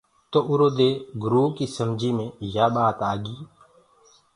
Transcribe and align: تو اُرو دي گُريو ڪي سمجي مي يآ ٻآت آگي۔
تو 0.31 0.39
اُرو 0.49 0.67
دي 0.77 0.89
گُريو 1.23 1.43
ڪي 1.57 1.65
سمجي 1.77 2.11
مي 2.17 2.27
يآ 2.55 2.65
ٻآت 2.73 2.99
آگي۔ 3.11 3.37